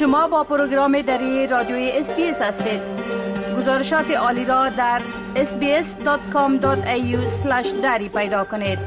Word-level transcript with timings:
شما 0.00 0.28
با 0.28 0.44
پروگرام 0.44 1.02
دری 1.02 1.46
رادیوی 1.46 1.90
SBS 1.94 2.42
هستید. 2.42 2.80
گزارشات 3.56 4.10
عالی 4.10 4.44
را 4.44 4.68
در 4.68 5.02
sbs.com.au 5.34 6.66
دری 7.82 8.08
پیدا 8.08 8.44
کنید. 8.44 8.78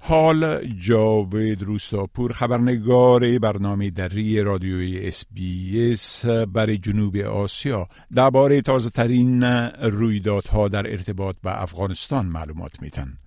حال 0.00 0.66
جاوید 0.66 1.62
روستاپور 1.62 2.32
خبرنگار 2.32 3.38
برنامه 3.38 3.90
دری 3.90 4.42
رادیوی 4.42 5.06
SBS 5.06 6.26
برای 6.26 6.78
جنوب 6.78 7.16
آسیا. 7.16 7.86
درباره 8.14 8.60
تازه 8.60 8.90
ترین 8.90 9.42
رویدادها 9.82 10.68
در 10.68 10.90
ارتباط 10.90 11.36
به 11.42 11.62
افغانستان 11.62 12.26
معلومات 12.26 12.82
میتن 12.82 13.18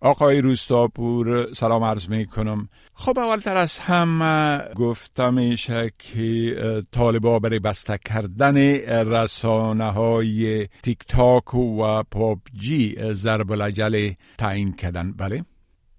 آقای 0.00 0.40
روستاپور 0.40 1.54
سلام 1.54 1.84
عرض 1.84 2.08
می 2.08 2.26
کنم 2.26 2.68
خب 2.94 3.18
اولتر 3.18 3.56
از 3.56 3.78
هم 3.78 4.58
گفتم 4.76 5.34
میشه 5.34 5.92
که 5.98 6.82
طالبا 6.92 7.38
برای 7.38 7.58
بسته 7.58 7.98
کردن 8.08 8.56
رسانه 9.06 9.90
های 9.90 10.68
تیک 10.82 10.98
تاک 11.08 11.54
و 11.54 12.02
پاپجی 12.02 12.96
ضرب 13.12 13.52
العجل 13.52 14.12
تعیین 14.38 14.72
کردن. 14.72 15.12
بله؟ 15.12 15.44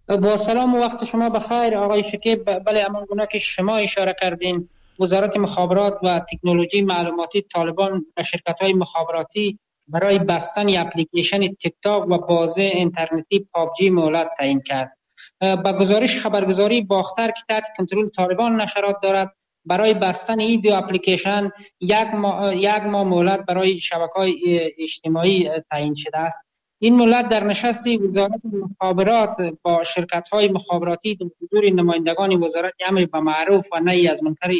با 0.08 0.38
سلام 0.38 0.76
و 0.76 0.80
وقت 0.80 1.06
شما 1.06 1.30
بخیر. 1.30 1.76
آقای 1.76 2.04
شکیب 2.04 2.60
بله 2.60 2.86
امان 2.90 3.06
گونه 3.06 3.28
که 3.32 3.40
شما 3.40 3.76
اشاره 3.76 4.16
کردین. 4.22 4.70
وزارت 5.00 5.38
مخابرات 5.38 6.00
و 6.04 6.20
تکنولوژی 6.20 6.82
معلوماتی 6.82 7.42
طالبان 7.42 8.06
و 8.18 8.24
شرکت 8.24 8.56
های 8.62 8.74
مخابراتی 8.74 9.60
برای 9.90 10.20
بستن 10.20 10.78
اپلیکیشن 10.78 11.48
تیک 11.48 11.74
تاک 11.84 12.08
و 12.10 12.18
بازه 12.18 12.62
اینترنتی 12.62 13.48
پابجی 13.54 13.90
مهلت 13.90 14.30
تعیین 14.38 14.62
کرد. 14.62 14.98
با 15.42 15.74
گزارش 15.74 16.20
خبرگزاری 16.20 16.82
باختر 16.82 17.28
که 17.28 17.42
تحت 17.50 17.64
کنترل 17.78 18.10
طالبان 18.10 18.62
نشرات 18.62 18.96
دارد. 19.04 19.36
برای 19.66 19.94
بستن 19.94 20.40
این 20.40 20.62
دو 20.62 20.74
اپلیکیشن 20.74 21.52
یک 21.80 22.08
ماه 22.14 22.86
ماه 22.86 23.04
مهلت 23.04 23.46
برای 23.46 23.80
شبکه 23.80 24.14
های 24.16 24.72
اجتماعی 24.78 25.50
تعیین 25.72 25.96
شده 25.96 26.18
است. 26.18 26.40
این 26.82 26.96
ملت 26.96 27.30
در 27.30 27.44
نشستی 27.44 27.98
وزارت 27.98 28.42
مخابرات 28.44 29.38
با 29.62 29.84
شرکت 29.84 30.30
های 30.32 30.48
مخابراتی 30.48 31.16
در 31.16 31.26
حضور 31.42 31.70
نمایندگان 31.70 32.44
وزارت 32.44 32.74
امر 32.88 33.06
به 33.06 33.20
معروف 33.20 33.68
و 33.72 33.80
نهی 33.80 34.08
از 34.08 34.24
منکر 34.24 34.52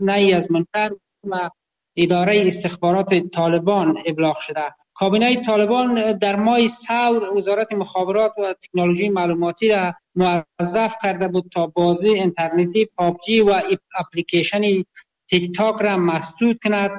نهی 0.00 0.32
از 0.32 0.50
منکر 0.50 0.90
و 1.24 1.50
اداره 1.96 2.46
استخبارات 2.46 3.14
طالبان 3.14 3.98
ابلاغ 4.06 4.38
شده 4.38 4.74
کابینه 4.94 5.44
طالبان 5.44 6.12
در 6.12 6.36
ماه 6.36 6.66
سور 6.66 7.36
وزارت 7.36 7.72
مخابرات 7.72 8.32
و 8.38 8.54
تکنولوژی 8.62 9.08
معلوماتی 9.08 9.68
را 9.68 9.94
موظف 10.14 10.94
کرده 11.02 11.28
بود 11.28 11.50
تا 11.52 11.66
بازی 11.66 12.08
اینترنتی 12.08 12.84
پابجی 12.96 13.40
و 13.40 13.62
اپلیکیشن 13.98 14.62
تیک 15.30 15.56
تاک 15.56 15.82
را 15.82 15.96
مسدود 15.96 16.58
کند. 16.64 16.90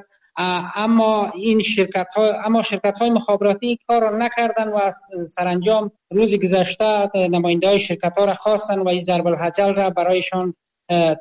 اما 0.75 1.31
این 1.35 1.61
شرکت 1.61 2.07
ها 2.15 2.41
اما 2.41 2.61
شرکت 2.61 2.97
های 2.97 3.09
مخابراتی 3.09 3.79
کار 3.87 4.01
را 4.01 4.17
نکردن 4.17 4.67
و 4.67 4.91
سرانجام 5.25 5.91
روز 6.11 6.35
گذشته 6.35 7.09
نماینده 7.15 7.67
های 7.67 7.79
شرکت 7.79 8.13
ها 8.17 8.25
را 8.25 8.33
خواستن 8.33 8.79
و 8.79 8.89
این 8.89 8.99
ضرب 8.99 9.27
الحجل 9.27 9.73
را 9.73 9.89
برایشان 9.89 10.53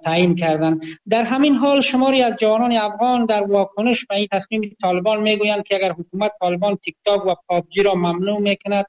تعیین 0.05 0.35
کردن. 0.35 0.81
در 1.09 1.25
همین 1.25 1.55
حال 1.55 1.81
شماری 1.81 2.23
از 2.23 2.37
جوانان 2.37 2.73
افغان 2.73 3.27
در 3.27 3.43
واکنش 3.43 4.07
به 4.07 4.15
این 4.15 4.29
تصمیم 4.33 4.77
طالبان 4.83 5.21
می‌گویند 5.21 5.63
که 5.63 5.75
اگر 5.75 5.93
حکومت 5.93 6.33
طالبان 6.41 6.77
تیک 6.77 6.97
تاک 7.05 7.27
و 7.27 7.35
پابجی 7.49 7.83
را 7.83 7.95
ممنوع 7.95 8.41
می‌کند 8.41 8.87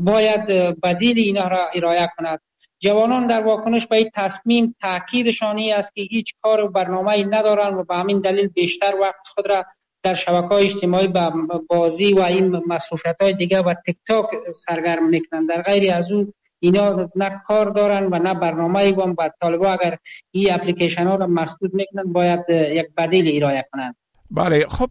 باید 0.00 0.44
بدیل 0.80 1.18
اینها 1.18 1.48
را 1.48 1.68
ارائه 1.74 2.08
کند. 2.16 2.40
جوانان 2.80 3.26
در 3.26 3.42
واکنش 3.42 3.86
به 3.86 3.96
این 3.96 4.10
تصمیم 4.14 4.76
تاکیدشان 4.80 5.58
است 5.58 5.94
که 5.94 6.02
هیچ 6.02 6.34
کار 6.42 6.64
و 6.64 6.68
برنامه 6.68 7.24
ندارند 7.24 7.78
و 7.78 7.84
به 7.84 7.96
همین 7.96 8.20
دلیل 8.20 8.46
بیشتر 8.46 8.94
وقت 9.00 9.26
خود 9.34 9.48
را 9.48 9.64
در 10.02 10.14
شبکه 10.14 10.48
های 10.48 10.64
اجتماعی 10.64 11.08
به 11.08 11.30
بازی 11.68 12.12
و 12.12 12.20
این 12.20 12.62
مصروفیت 12.66 13.16
های 13.20 13.32
دیگه 13.32 13.62
و 13.62 13.74
تیک 13.86 13.96
تاک 14.06 14.26
سرگرم 14.50 15.08
می‌کنند. 15.08 15.48
در 15.48 15.62
غیر 15.62 15.92
از 15.92 16.12
او 16.12 16.32
اینا 16.64 17.10
نه 17.16 17.42
کار 17.46 17.70
دارن 17.70 18.06
و 18.12 18.18
نه 18.18 18.34
برنامه 18.34 18.78
ای 18.78 18.92
و 18.92 19.30
طالبا 19.40 19.72
اگر 19.72 19.98
این 20.30 20.54
اپلیکیشن 20.54 21.06
ها 21.06 21.14
را 21.14 21.26
مسدود 21.26 21.74
می‌کنن 21.74 22.12
باید 22.12 22.40
یک 22.50 22.86
بدیل 22.96 23.42
ارائه 23.42 23.64
کنند 23.72 23.96
بله 24.30 24.66
خب 24.66 24.90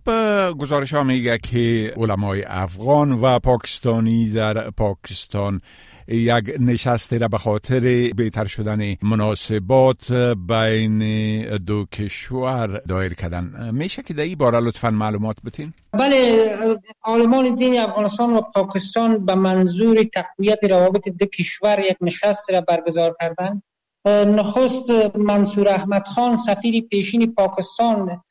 گزارش 0.59 0.94
ها 0.94 1.04
میگه 1.04 1.38
که 1.38 1.94
علمای 1.98 2.44
افغان 2.48 3.12
و 3.12 3.40
پاکستانی 3.40 4.30
در 4.30 4.70
پاکستان 4.70 5.59
یک 6.12 6.56
نشسته 6.60 7.18
را 7.18 7.28
به 7.28 7.38
خاطر 7.38 7.80
بهتر 8.16 8.46
شدن 8.46 8.96
مناسبات 9.02 10.12
بین 10.50 11.00
دو 11.58 11.86
کشور 11.86 12.68
دایر 12.68 13.14
کردن 13.14 13.72
میشه 13.74 14.04
که 14.04 14.14
در 14.14 14.24
این 14.24 14.36
باره 14.36 14.60
لطفا 14.60 14.92
معلومات 14.92 15.38
بتین؟ 15.46 15.74
بله 15.92 16.48
عالمان 17.04 17.56
دین 17.56 17.80
افغانستان 17.80 18.34
و 18.34 18.42
پاکستان 18.42 19.26
به 19.26 19.36
منظور 19.36 20.04
تقویت 20.14 20.64
روابط 20.64 21.10
دو 21.10 21.26
کشور 21.26 21.80
یک 21.80 21.98
نشست 22.02 22.52
را 22.52 22.62
برگزار 22.62 23.16
کردن 23.22 23.62
نخست 24.08 25.16
منصور 25.16 25.70
احمد 25.70 26.08
خان 26.08 26.38
سفیر 26.38 26.84
پیشین 26.90 27.34
پاکستان 27.34 28.22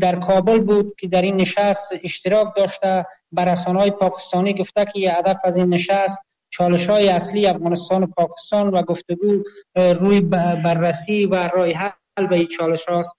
در 0.00 0.20
کابل 0.20 0.58
بود 0.58 0.94
که 0.98 1.08
در 1.08 1.22
این 1.22 1.36
نشست 1.36 1.94
اشتراک 2.04 2.46
داشته 2.56 3.06
بر 3.32 3.54
های 3.54 3.90
پاکستانی 3.90 4.54
گفته 4.54 4.84
که 4.94 5.12
هدف 5.12 5.36
از 5.44 5.56
این 5.56 5.68
نشست 5.68 6.18
چالش 6.50 6.90
های 6.90 7.08
اصلی 7.08 7.46
افغانستان 7.46 8.02
و 8.02 8.06
پاکستان 8.06 8.68
و 8.68 8.82
گفتگو 8.82 9.42
روی 9.76 10.20
بررسی 10.20 11.26
و 11.26 11.48
رای 11.48 11.72
حل 11.72 12.26
به 12.30 12.36
این 12.36 12.46
چالش 12.46 12.84
هاست 12.84 13.16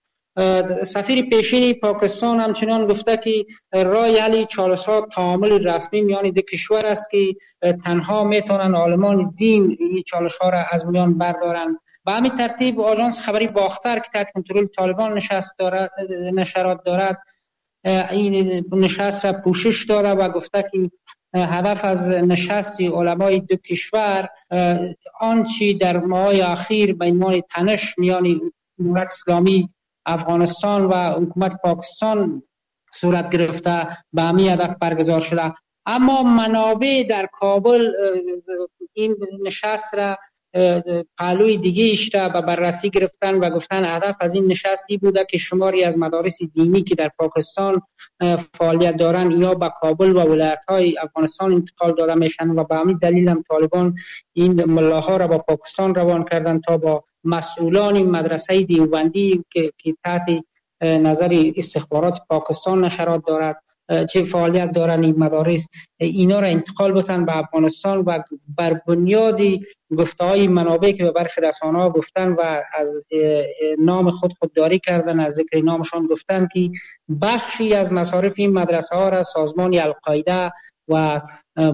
سفیر 0.84 1.30
پیشین 1.30 1.74
پاکستان 1.74 2.40
همچنان 2.40 2.88
گفته 2.88 3.18
که 3.18 3.46
رای 3.74 4.20
حل 4.20 4.46
چالش 4.46 4.86
ها 4.86 5.08
تعامل 5.12 5.68
رسمی 5.68 6.02
میان 6.02 6.30
دو 6.30 6.42
کشور 6.42 6.86
است 6.86 7.10
که 7.12 7.36
تنها 7.86 8.24
می‌تونن 8.24 8.76
عالمان 8.76 9.34
دین 9.38 9.78
این 9.80 10.04
چالش 10.08 10.38
ها 10.38 10.50
را 10.50 10.66
از 10.72 10.86
میان 10.86 11.18
بردارن 11.18 11.78
به 12.06 12.12
همین 12.12 12.38
ترتیب 12.38 12.80
آژانس 12.80 13.22
خبری 13.22 13.48
باختر 13.48 14.00
که 14.00 14.10
تحت 14.14 14.32
کنترل 14.32 14.66
طالبان 14.66 15.14
نشست 15.14 15.58
دارد 15.58 15.92
نشرات 16.34 16.84
دارد 16.84 17.18
این 18.12 18.66
نشست 18.72 19.26
را 19.26 19.34
پوشش 19.34 19.86
داره 19.86 20.10
و 20.10 20.30
گفته 20.30 20.62
که 20.72 20.92
هدف 21.34 21.86
از 21.86 22.10
نشست 22.10 22.82
علمای 22.82 23.40
دو 23.40 23.56
کشور 23.56 24.30
آنچی 25.20 25.74
در 25.74 25.98
ماه 25.98 26.52
اخیر 26.52 26.94
به 26.94 27.06
عنوان 27.06 27.42
تنش 27.50 27.96
میان 27.98 28.52
جمهوریت 28.80 29.06
اسلامی 29.06 29.70
افغانستان 30.06 30.86
و 30.86 30.94
حکومت 30.94 31.62
پاکستان 31.62 32.44
صورت 32.94 33.30
گرفته 33.30 33.88
به 34.14 34.22
همین 34.22 34.50
هدف 34.50 34.76
برگزار 34.82 35.22
شده. 35.22 35.54
اما 35.86 36.24
منابع 36.24 37.04
در 37.10 37.26
کابل 37.26 37.92
این 38.94 39.16
نشست 39.44 39.94
را 39.96 40.18
پهلوی 41.18 41.58
دیگه 41.58 41.84
ایش 41.84 42.16
را 42.16 42.30
به 42.30 42.42
بررسی 42.42 42.90
گرفتن 42.90 43.36
و 43.36 43.50
گفتن 43.50 43.86
هدف 43.86 44.16
از 44.20 44.34
این 44.34 44.48
نشستی 44.48 44.98
بوده 44.98 45.26
که 45.30 45.38
شماری 45.38 45.84
از 45.84 45.98
مدارس 45.98 46.38
دینی 46.54 46.84
که 46.84 46.96
در 46.96 47.12
پاکستان 47.20 47.82
فعالیت 48.54 48.98
دارن 48.98 49.32
یا 49.32 49.54
به 49.54 49.72
کابل 49.82 50.16
و 50.16 50.20
ولایت 50.20 50.62
های 50.70 50.98
افغانستان 51.00 51.52
انتقال 51.52 51.94
داده 51.94 52.16
میشن 52.16 52.50
و 52.50 52.64
به 52.64 52.76
همین 52.76 52.98
دلیل 52.98 53.30
هم 53.30 53.44
طالبان 53.50 53.96
این 54.34 54.66
ملاها 54.66 55.18
را 55.18 55.28
با 55.28 55.38
پاکستان 55.38 55.96
روان 55.96 56.24
کردن 56.24 56.60
تا 56.60 56.78
با 56.78 57.04
مسئولان 57.24 58.04
مدرسه 58.04 58.62
دیوبندی 58.62 59.46
که, 59.50 59.72
که 59.78 59.96
تحت 60.04 60.26
نظر 60.82 61.52
استخبارات 61.56 62.20
پاکستان 62.30 62.86
نشرات 62.86 63.26
دارد. 63.28 63.64
چه 64.10 64.24
فعالیت 64.24 64.72
دارن 64.72 65.04
این 65.04 65.16
مدارس 65.18 65.68
اینا 66.00 66.40
را 66.40 66.48
انتقال 66.48 66.92
بتن 66.92 67.26
به 67.26 67.38
افغانستان 67.38 67.98
و 67.98 68.20
بر 68.58 68.74
بنیاد 68.88 69.42
گفته 69.98 70.26
های 70.26 70.48
منابع 70.48 70.92
که 70.92 71.04
به 71.04 71.12
برخی 71.12 71.42
رسانه 71.42 71.80
ها 71.80 71.90
گفتن 71.90 72.32
و 72.32 72.62
از 72.74 73.04
نام 73.80 74.12
خود 74.12 74.34
خودداری 74.40 74.80
کردن 74.80 75.20
از 75.20 75.34
ذکر 75.34 75.62
نامشان 75.62 76.08
گفتن 76.08 76.48
که 76.54 76.70
بخشی 77.22 77.74
از 77.74 77.94
مصارف 77.94 78.34
این 78.36 78.54
مدرسه 78.54 78.96
ها 78.96 79.10
را 79.10 79.24
سازمان 79.24 79.80
القاعده 79.80 80.52
و 80.88 81.22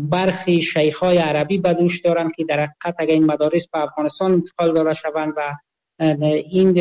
برخی 0.01 0.61
شیخ 0.61 0.97
های 0.97 1.17
عربی 1.17 1.57
بدوش 1.57 2.01
دارند 2.01 2.31
که 2.35 2.43
در 2.43 2.69
حقیقت 2.83 3.09
این 3.09 3.25
مدارس 3.25 3.67
به 3.67 3.79
افغانستان 3.79 4.31
انتقال 4.31 4.73
داده 4.73 4.93
شوند 4.93 5.33
و 5.37 5.55
این 5.99 6.71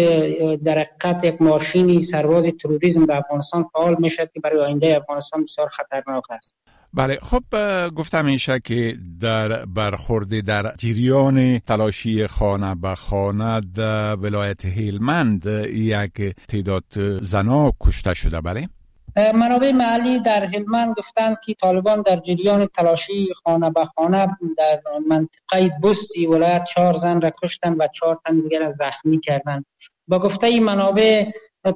در 0.57 0.79
حقیقت 0.79 1.25
یک 1.25 1.43
ماشینی 1.43 2.01
سرواز 2.01 2.47
تروریسم 2.47 3.07
در 3.07 3.19
افغانستان 3.19 3.65
فعال 3.65 3.97
میشه 3.99 4.31
که 4.35 4.41
برای 4.41 4.61
آینده 4.61 4.97
افغانستان 4.97 5.43
بسیار 5.43 5.69
خطرناک 5.69 6.25
است. 6.31 6.55
بله 6.95 7.19
خب 7.23 7.43
گفتم 7.89 8.25
میشه 8.25 8.61
که 8.61 8.95
در 9.21 9.65
برخورد 9.65 10.41
در 10.41 10.75
جریان 10.79 11.59
تلاشی 11.59 12.27
خانه 12.27 12.75
به 12.75 12.95
خانه 12.95 13.61
در 13.77 14.17
ولایت 14.17 14.65
هیلمند 14.65 15.47
یک 15.73 16.37
تعداد 16.49 17.21
زنا 17.21 17.73
کشته 17.81 18.15
شده. 18.15 18.41
بله. 18.41 18.69
منابع 19.17 19.73
محلی 19.73 20.21
در 20.21 20.45
هلمند 20.45 20.95
گفتند 20.99 21.37
که 21.45 21.55
طالبان 21.55 22.03
در 22.03 22.17
جریان 22.17 22.67
تلاشی 22.67 23.27
خانه 23.45 23.71
به 23.71 23.85
خانه 23.85 24.29
در 24.59 24.81
منطقه 25.09 25.79
بستی 25.83 26.27
ولایت 26.27 26.65
چهار 26.65 26.95
زن 26.95 27.21
را 27.21 27.31
کشتند 27.43 27.77
و 27.79 27.89
چهار 27.95 28.19
تن 28.27 28.41
دیگر 28.41 28.59
را 28.59 28.71
زخمی 28.71 29.21
کردند. 29.21 29.67
با 30.09 30.19
گفته 30.19 30.47
این 30.47 30.65
منابع 30.65 31.25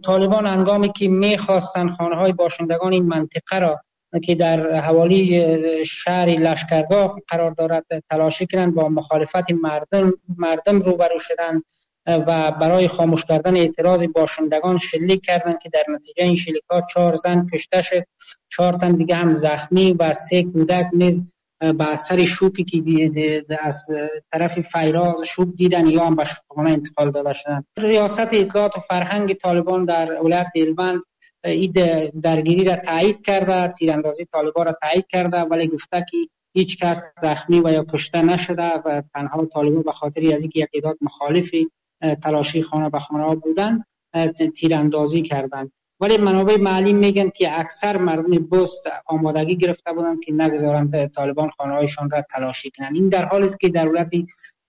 طالبان 0.05 0.47
انگامی 0.47 0.93
که 0.93 1.09
می‌خواستند 1.09 1.91
خانه 1.91 2.17
های 2.17 2.33
باشندگان 2.33 2.93
این 2.93 3.07
منطقه 3.07 3.59
را 3.59 3.81
که 4.23 4.35
در 4.35 4.75
حوالی 4.81 5.85
شهر 5.85 6.27
لشکرگاه 6.27 7.21
قرار 7.29 7.51
دارد 7.51 7.87
تلاشی 8.11 8.47
کردند 8.47 8.75
با 8.75 8.89
مخالفت 8.89 9.51
مردم 9.63 10.13
مردم 10.39 10.81
روبرو 10.81 11.19
شدند. 11.19 11.65
و 12.09 12.51
برای 12.51 12.89
خاموش 12.89 13.25
کردن 13.25 13.57
اعتراض 13.57 14.05
باشندگان 14.15 14.79
شلیک 14.79 15.25
کردند 15.25 15.59
که 15.59 15.69
در 15.69 15.85
نتیجه 15.89 16.23
این 16.25 16.37
شلیکات 16.37 16.85
چهار 16.95 17.15
زن 17.15 17.47
کشته 17.53 17.83
شد. 17.83 18.05
چهار 18.49 18.73
تن 18.73 18.93
دیگه 18.93 19.15
هم 19.15 19.35
زخمی 19.35 19.93
و 19.93 20.13
سه 20.13 20.43
کودک 20.43 20.87
نیز 20.93 21.33
به 21.61 21.93
اثر 21.93 22.25
شوکی 22.25 22.65
که 22.65 23.45
از 23.61 23.87
طرف 24.33 24.61
فیرا 24.61 25.17
شوک 25.27 25.49
دیدن 25.57 25.87
یا 25.87 26.05
هم 26.05 26.17
به 26.17 26.25
شفاخانه 26.25 26.71
انتقال 26.71 27.11
داده 27.11 27.33
شدن 27.33 27.65
ریاست 27.79 28.29
اطلاعات 28.33 28.77
و 28.77 28.81
فرهنگ 28.81 29.35
طالبان 29.35 29.85
در 29.85 30.23
ولایت 30.23 30.47
هلمند 30.57 31.03
این 31.45 31.73
درگیری 32.23 32.65
را 32.65 32.77
تایید 32.77 33.23
کرده 33.27 33.69
تیراندازی 33.69 34.25
طالبان 34.25 34.67
را 34.67 34.77
تایید 34.83 35.07
کرده 35.07 35.41
ولی 35.41 35.69
گفته 35.69 36.07
که 36.11 36.17
هیچ 36.55 36.79
کس 36.79 37.13
زخمی 37.21 37.61
و 37.61 37.73
یا 37.73 37.85
کشته 37.93 38.23
نشده 38.23 38.73
و 38.85 39.03
تنها 39.15 39.47
طالبان 39.47 39.83
به 39.83 39.93
خاطر 39.93 40.33
از 40.35 40.43
اینکه 40.43 40.69
یک 40.75 40.85
مخالفی 41.01 41.71
تلاشی 42.23 42.63
خانه 42.63 42.91
به 42.91 42.99
خانه 42.99 43.35
بودن 43.35 43.85
تیراندازی 44.57 45.23
کردند 45.23 45.73
ولی 46.01 46.17
منابع 46.17 46.57
محلی 46.57 46.93
میگن 46.93 47.31
که 47.31 47.61
اکثر 47.61 47.97
مردم 47.97 48.47
بست 48.47 48.83
آمادگی 49.07 49.57
گرفته 49.57 49.93
بودند 49.93 50.21
که 50.25 50.33
نگذارند 50.33 51.07
طالبان 51.07 51.51
خانه 51.51 51.75
هایشان 51.75 52.11
را 52.11 52.23
تلاشی 52.23 52.71
کنند 52.71 52.95
این 52.95 53.09
در 53.09 53.25
حالی 53.25 53.45
است 53.45 53.61
که 53.61 53.69
در 53.69 53.89
ولایت 53.89 54.11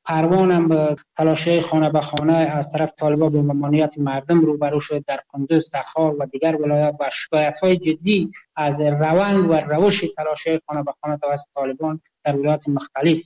پروان 0.06 0.52
هم 0.52 0.96
تلاشی 1.18 1.62
خانه 1.62 1.90
به 1.90 2.02
خانه 2.02 2.34
از 2.34 2.72
طرف 2.72 2.94
طالبان 2.98 3.31
به 3.31 3.42
ممانعت 3.42 3.98
مردم 3.98 4.42
روبرو 4.42 4.80
شد. 4.80 5.06
در 5.06 5.20
کندوز 5.28 5.70
تخار 5.70 6.16
و 6.20 6.26
دیگر 6.26 6.62
ولایات 6.62 6.96
و 7.00 7.10
شکایت 7.14 7.58
های 7.58 7.78
جدی 7.78 8.31
از 8.56 8.81
روند 8.81 9.50
و 9.50 9.54
روش 9.54 10.06
تلاشی 10.18 10.60
خانه 10.68 10.84
به 10.84 10.94
خانه 11.02 11.18
توسط 11.18 11.48
طالبان 11.56 12.02
در 12.24 12.36
ولایات 12.36 12.70
مختلف 12.70 13.18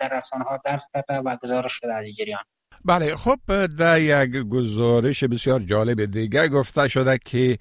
در 0.00 0.08
رسانه 0.16 0.44
ها 0.44 0.60
درس 0.64 0.90
کرده 0.94 1.14
و 1.14 1.36
گزارش 1.42 1.72
شده 1.72 1.94
از 1.94 2.06
جریان. 2.16 2.42
بله 2.84 3.16
خب 3.16 3.66
در 3.78 4.00
یک 4.00 4.36
گزارش 4.48 5.24
بسیار 5.24 5.60
جالب 5.60 6.04
دیگه 6.04 6.48
گفته 6.48 6.88
شده 6.88 7.18
که 7.24 7.58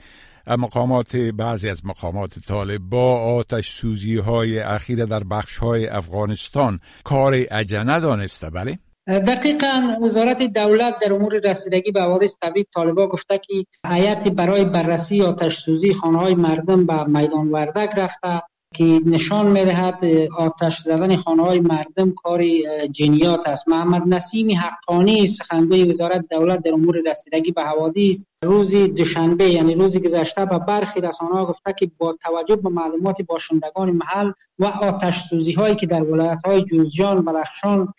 مقامات 0.47 1.15
بعضی 1.15 1.69
از 1.69 1.85
مقامات 1.85 2.39
طالب 2.39 2.81
با 2.81 3.19
آتش 3.19 3.69
سوزی 3.69 4.17
های 4.17 4.59
اخیر 4.59 5.05
در 5.05 5.23
بخش 5.23 5.57
های 5.57 5.87
افغانستان 5.87 6.79
کار 7.03 7.35
عجنه 7.35 7.99
دانسته 7.99 8.49
بله؟ 8.49 8.79
دقیقا 9.07 9.97
وزارت 10.03 10.43
دولت 10.43 10.99
در 11.01 11.13
امور 11.13 11.39
رسیدگی 11.43 11.91
به 11.91 12.01
حوادث 12.01 12.37
طبیعی 12.41 12.65
طالبا 12.75 13.07
گفته 13.07 13.37
که 13.37 13.53
حیات 13.89 14.27
برای 14.27 14.65
بررسی 14.65 15.21
آتش 15.21 15.57
سوزی 15.57 15.93
خانه 15.93 16.17
های 16.17 16.35
مردم 16.35 16.85
به 16.85 17.03
میدان 17.03 17.47
وردک 17.47 17.89
رفته 17.97 18.41
که 18.77 19.01
نشان 19.05 19.47
می‌دهد 19.47 20.05
آتش 20.37 20.79
زدن 20.79 21.15
خانه 21.15 21.43
های 21.43 21.59
مردم 21.59 22.11
کار 22.11 22.43
جنیات 22.91 23.47
است. 23.47 23.67
محمد 23.67 24.03
نسیم 24.07 24.57
حقانی 24.57 25.27
سخنگوی 25.27 25.83
وزارت 25.83 26.25
دولت 26.31 26.63
در 26.63 26.73
امور 26.73 27.01
رسیدگی 27.09 27.51
به 27.51 27.63
حوادث 27.63 28.25
روز 28.43 28.75
دوشنبه 28.75 29.49
یعنی 29.49 29.75
روز 29.75 29.97
گذشته 29.97 30.45
به 30.45 30.57
برخی 30.57 31.01
رسانه 31.01 31.31
ها 31.31 31.45
گفته 31.45 31.73
که 31.79 31.91
با 31.97 32.17
توجه 32.23 32.55
به 32.55 32.69
معلومات 32.69 33.21
باشندگان 33.21 33.91
محل 33.91 34.31
و 34.59 34.65
آتش 34.65 35.23
سوزی 35.29 35.51
هایی 35.51 35.75
که 35.75 35.85
در 35.85 36.03
ولایت 36.03 36.39
های 36.45 36.61
جوزجان 36.61 37.25
بلخشان 37.25 37.93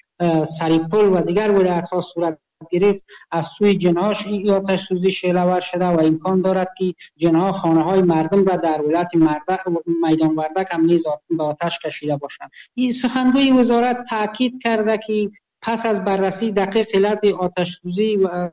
سریپل 0.59 1.13
و 1.13 1.21
دیگر 1.21 1.51
ولایت 1.51 1.89
ها 1.89 2.01
صورت 2.01 2.39
گرفت 2.71 3.03
از 3.31 3.47
سوی 3.47 3.75
جناش 3.75 4.27
این 4.27 4.51
آتش 4.51 4.85
سوزی 4.85 5.11
شعله 5.11 5.61
شده 5.61 5.87
و 5.87 6.01
امکان 6.01 6.41
دارد 6.41 6.69
که 6.79 6.95
جنها 7.17 7.53
خانه 7.53 7.83
های 7.83 8.03
مردم 8.03 8.45
را 8.45 8.57
در 8.57 8.83
ولایت 8.83 9.11
میدان 10.03 10.37
وردک 10.37 10.69
هم 10.71 10.85
نیز 10.85 11.05
به 11.31 11.43
آتش 11.43 11.79
کشیده 11.79 12.17
باشند. 12.17 12.51
این 12.75 12.93
سخنگوی 12.93 13.51
وزارت 13.51 14.05
تاکید 14.11 14.63
کرده 14.63 14.99
که 15.07 15.31
پس 15.63 15.87
از 15.87 16.05
بررسی 16.05 16.53
دقیق 16.53 16.87
علت 16.95 17.25
آتش 17.25 17.81
سوزی 17.83 18.17
و 18.17 18.51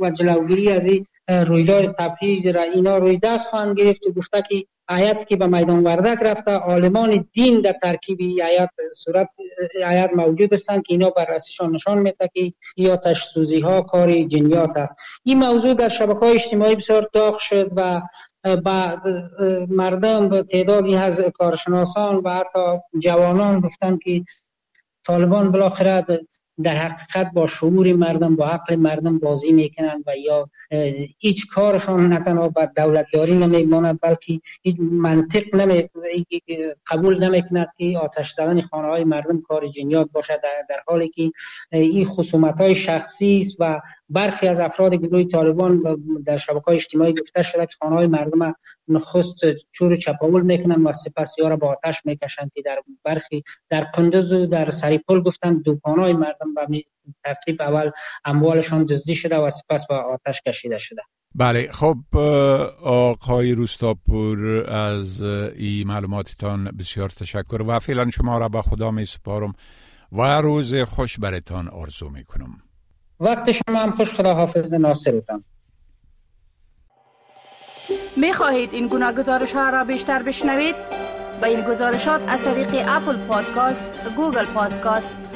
و 0.00 0.10
جلوگیری 0.10 0.72
از 0.72 0.86
این 0.86 1.06
رویداد 1.28 1.94
تبهیج 1.98 2.48
را 2.48 2.62
اینا 2.62 2.98
روی 2.98 3.18
دست 3.18 3.48
خواهند 3.48 3.76
گرفت. 3.76 4.06
و 4.06 4.12
گفته 4.12 4.42
که 4.48 4.64
آیت 4.90 5.28
که 5.28 5.36
به 5.36 5.46
میدان 5.46 5.84
وردک 5.84 6.18
رفته 6.22 6.50
عالمان 6.50 7.28
دین 7.32 7.60
در 7.60 7.74
ترکیب 7.82 8.18
آیت 8.20 8.70
صورت 8.94 9.28
آیت 9.86 10.10
موجود 10.14 10.52
هستند 10.52 10.82
که 10.82 10.92
اینا 10.92 11.10
بررسیشان 11.10 11.72
نشان 11.72 11.98
میده 11.98 12.30
که 12.34 12.52
یا 12.76 12.96
تشسوزی 12.96 13.60
ها 13.60 13.82
کار 13.82 14.22
جنیات 14.22 14.76
است. 14.76 14.96
این 15.24 15.38
موضوع 15.38 15.74
در 15.74 15.88
شبکه 15.88 16.18
های 16.18 16.32
اجتماعی 16.32 16.76
بسیار 16.76 17.08
داغ 17.12 17.38
شد 17.38 17.70
و 17.76 18.00
بعد 18.56 19.02
مردم 19.68 20.42
تعدادی 20.42 20.96
از 20.96 21.20
کارشناسان 21.20 22.16
و 22.16 22.30
حتی 22.30 22.78
جوانان 22.98 23.60
گفتند 23.60 24.02
که 24.02 24.24
طالبان 25.06 25.50
بالاخره 25.50 26.04
در 26.62 26.76
حقیقت 26.76 27.32
با 27.32 27.46
شعور 27.46 27.92
مردم 27.92 28.36
با 28.36 28.46
عقل 28.46 28.76
مردم 28.76 29.18
بازی 29.18 29.52
می‌کنند 29.52 30.04
و 30.06 30.16
یا 30.16 30.48
هیچ 31.18 31.46
کارشان 31.46 32.08
نه 32.08 32.24
تنها 32.24 32.48
با 32.48 32.68
دولتداری 32.76 33.34
نمیماند 33.34 33.98
بلکه 34.02 34.40
هیچ 34.62 34.76
منطق 34.80 35.54
نمی 35.54 35.88
قبول 36.86 37.24
نمی‌کند 37.24 37.68
که 37.78 37.98
آتش 37.98 38.32
زدن 38.32 38.60
خانه 38.60 38.88
های 38.88 39.04
مردم 39.04 39.40
کار 39.40 39.66
جنیات 39.66 40.08
باشد 40.12 40.40
در, 40.68 40.82
حالی 40.86 41.08
که 41.08 41.32
این 41.72 42.04
خصومت 42.04 42.60
های 42.60 42.74
شخصی 42.74 43.38
است 43.38 43.56
و 43.58 43.80
برخی 44.08 44.48
از 44.48 44.60
افراد 44.60 44.94
گروه 44.94 45.24
طالبان 45.24 45.82
در 46.26 46.36
شبکه 46.36 46.64
های 46.66 46.76
اجتماعی 46.76 47.12
گفته 47.12 47.42
شده 47.42 47.66
که 47.66 47.72
خانه 47.80 47.94
های 47.94 48.06
مردم 48.06 48.54
نخست 48.88 49.40
چور 49.72 49.96
چپاول 49.96 50.42
می‌کنن 50.42 50.82
و 50.84 50.92
سپس 50.92 51.38
یا 51.38 51.48
را 51.48 51.56
با 51.56 51.68
آتش 51.68 52.02
می‌کشند 52.04 52.50
که 52.54 52.62
در 52.62 52.78
برخی 53.04 53.42
در 53.70 53.84
قندز 53.84 54.32
و 54.32 54.46
در 54.46 54.70
سریپل 54.70 55.20
گفتن 55.20 55.62
دکان 55.66 55.98
های 55.98 56.12
مردم 56.12 56.49
به 56.54 56.84
ترتیب 57.24 57.62
اول 57.62 57.90
اموالشان 58.24 58.84
دزدی 58.84 59.14
شده 59.14 59.36
و 59.36 59.50
سپس 59.50 59.86
با 59.86 59.96
آتش 59.96 60.40
کشیده 60.46 60.78
شده. 60.78 61.02
بله 61.34 61.72
خب 61.72 62.16
آقای 62.82 63.52
روستاپور 63.52 64.70
از 64.70 65.22
این 65.22 65.88
معلوماتتان 65.88 66.64
بسیار 66.78 67.08
تشکر 67.08 67.62
و 67.62 67.78
فعلا 67.78 68.10
شما 68.10 68.38
را 68.38 68.48
به 68.48 68.62
خدا 68.62 68.90
می 68.90 69.06
سپارم 69.06 69.52
و 70.12 70.40
روز 70.40 70.74
خوش 70.74 71.18
برتان 71.18 71.68
آرزو 71.68 72.08
می 72.08 72.24
کنم. 72.24 72.62
وقت 73.20 73.52
شما 73.52 73.82
هم 73.82 73.90
خوش 73.90 74.14
خدا 74.14 74.34
حافظ 74.34 74.74
ناصرتان. 74.74 75.44
می 78.16 78.32
خواهید 78.32 78.74
این 78.74 78.88
گونه 78.88 79.12
گزارش 79.12 79.52
ها 79.52 79.70
را 79.70 79.84
بیشتر 79.84 80.22
بشنوید؟ 80.22 80.76
با 81.40 81.46
این 81.46 81.60
گزارشات 81.60 82.28
از 82.28 82.44
طریق 82.44 82.68
Apple 82.88 83.26
Podcast، 83.26 84.14
Google 84.16 84.44
Podcast، 84.44 85.14